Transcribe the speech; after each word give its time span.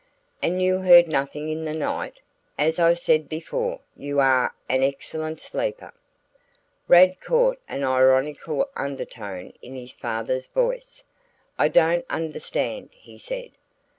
"And 0.41 0.63
you 0.63 0.79
heard 0.79 1.07
nothing 1.07 1.49
in 1.49 1.63
the 1.63 1.75
night? 1.75 2.21
As 2.57 2.79
I 2.79 2.95
said 2.95 3.29
before, 3.29 3.81
you 3.95 4.19
are 4.19 4.55
an 4.67 4.81
excellent 4.81 5.39
sleeper!" 5.39 5.93
Rad 6.87 7.19
caught 7.21 7.59
an 7.69 7.83
ironical 7.83 8.67
undertone 8.75 9.53
in 9.61 9.75
his 9.75 9.91
father's 9.91 10.47
voice. 10.47 11.03
"I 11.59 11.67
don't 11.67 12.03
understand," 12.09 12.89
he 12.93 13.19
said. 13.19 13.51